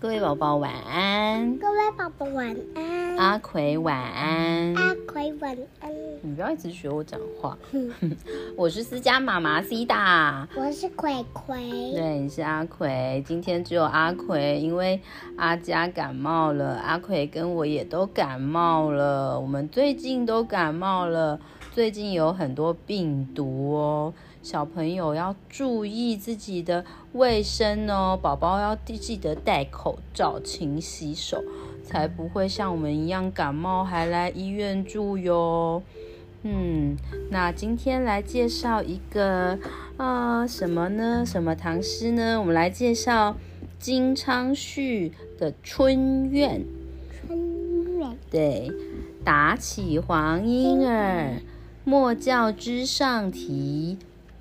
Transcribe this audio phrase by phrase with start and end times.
[0.00, 5.92] 各位宝宝晚安，各位宝宝晚安，阿奎晚安，阿奎晚安。
[6.22, 7.58] 你不要一直学我讲话。
[8.56, 11.68] 我是思佳妈妈 C 大，我是葵葵。
[11.92, 13.24] 对，你是阿奎。
[13.26, 15.00] 今天只有阿奎，因为
[15.36, 19.40] 阿佳感冒了，阿奎跟我也都感冒了。
[19.40, 21.40] 我们最近都感冒了，
[21.78, 24.12] 最近有很多病毒哦。
[24.42, 31.40] 小朋友要注意自己的卫生哦，宝宝要记得戴口罩、勤洗手，
[31.84, 35.80] 才不会像我们一样感冒还来医院住哟。
[36.42, 36.96] 嗯，
[37.30, 39.56] 那今天来介绍一个
[39.98, 41.22] 啊什么呢？
[41.24, 42.40] 什么唐诗呢？
[42.40, 43.36] 我们来介绍
[43.78, 46.60] 金昌绪的《春怨》。
[47.20, 48.18] 春怨。
[48.28, 48.68] 对，
[49.24, 51.40] 打起黄莺儿，
[51.88, 53.96] 莫教枝上啼。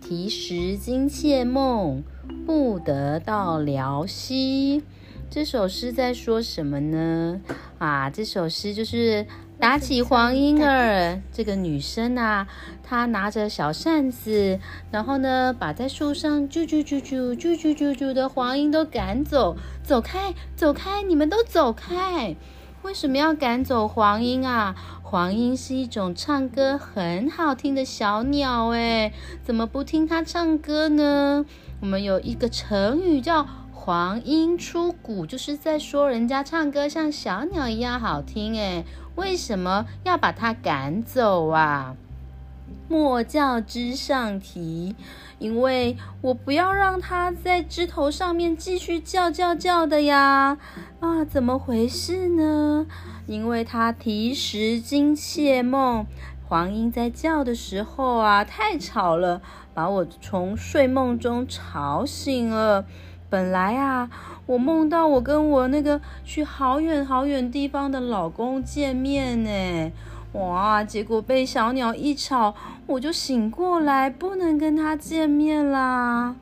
[0.00, 2.04] 啼时惊妾梦，
[2.46, 4.84] 不得到辽西。
[5.28, 7.40] 这首诗在说什么呢？
[7.78, 9.26] 啊，这首诗就是
[9.58, 11.20] 打起黄莺儿。
[11.32, 12.46] 这个女生啊，
[12.84, 14.60] 她拿着小扇子，
[14.92, 19.56] 然后呢，把在树上啾啾啾啾啾啾啾啾的黄莺都赶走。
[19.82, 22.36] 走开，走开，你们都走开！
[22.82, 24.74] 为什么要赶走黄莺啊？
[25.02, 29.12] 黄莺是一种唱歌很好听的小鸟，哎，
[29.44, 31.44] 怎么不听它唱歌呢？
[31.80, 41.94] 我们有一个成语叫“黄莺出谷”，就是在说人家唱歌像小鸟一样好听，哎，为什么要把它赶走啊？
[42.88, 44.94] 莫教枝上啼，
[45.38, 50.58] 因为我不要让它在枝头上面继续叫叫叫的呀！
[51.00, 52.86] 啊，怎么回事呢？
[53.26, 56.06] 因为它啼时惊妾梦，
[56.46, 59.40] 黄莺在叫的时候啊，太吵了，
[59.72, 62.84] 把我从睡梦中吵醒了。
[63.30, 64.10] 本来啊，
[64.44, 69.92] 我梦到我跟我那个去好远好远地方的老公见面呢。
[70.32, 70.82] 哇！
[70.82, 72.54] 结果被小鸟一吵，
[72.86, 76.34] 我就醒过来，不能跟他见面啦。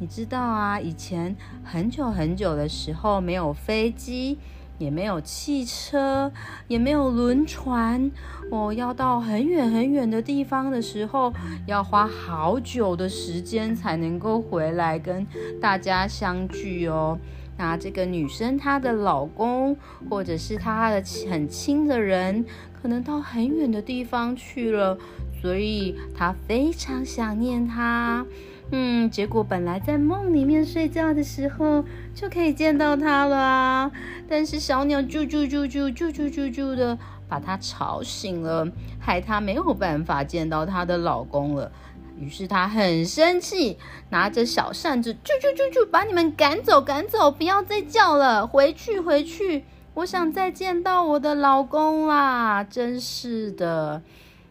[0.00, 4.38] 你知道啊，以前很久很久的时候，没有飞机，
[4.78, 6.32] 也没有汽车，
[6.68, 8.10] 也没有轮船。
[8.50, 11.32] 我要到很远很远的地方的时候，
[11.66, 15.26] 要花好久的时间才能够回来跟
[15.60, 17.18] 大家相聚哦。
[17.56, 19.76] 那这个女生她的老公，
[20.08, 22.44] 或者是她的很亲的人。
[22.80, 24.98] 可能到很远的地方去了，
[25.40, 28.26] 所以她非常想念他。
[28.70, 31.82] 嗯，结果本来在梦里面睡觉的时候
[32.14, 33.90] 就可以见到他了啊，
[34.28, 41.72] 但是小鸟啾啾啾啾啾啾啾啾的把他吵醒了，害他没有办法见到她的老公了。
[42.18, 43.76] 于是他很生气，
[44.10, 49.64] 拿着小扇子啾啾啾啾把你们赶走，赶走，不要再叫了，回去，回去。
[49.94, 52.64] 我想再见到我的老公啦！
[52.64, 54.02] 真是的，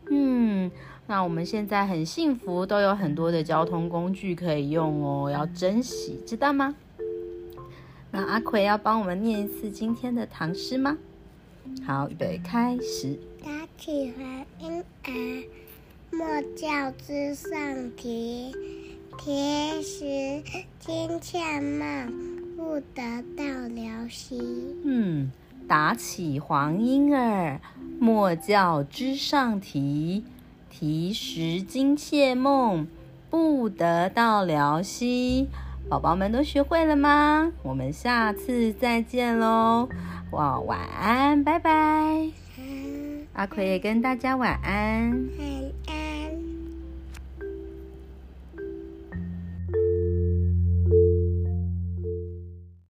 [0.09, 0.71] 嗯，
[1.07, 6.75] 那我们现在很幸福，都有很多的交通工具可以用哦，要珍惜，知道吗？
[8.11, 10.97] 那阿奎要帮我们念一次今天的唐诗吗？
[11.85, 13.19] 好，预备，开始。
[13.43, 15.32] 打起黄莺儿，
[16.55, 18.53] 教枝上啼，
[19.17, 20.43] 啼时
[20.79, 22.11] 惊妾梦。
[22.55, 23.43] 不得到
[23.73, 24.39] 辽西。
[24.85, 25.31] 嗯，
[25.67, 27.59] 打起黄莺儿，
[27.99, 30.23] 莫教枝上啼。
[30.69, 32.87] 啼时惊妾梦，
[33.29, 35.49] 不得到辽西。
[35.89, 37.51] 宝宝们都学会了吗？
[37.63, 39.89] 我们下次再见喽！
[40.31, 42.29] 哇，晚安，拜拜。
[43.33, 45.27] 阿奎也跟大家晚安。